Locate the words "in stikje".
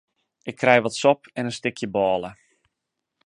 1.43-1.89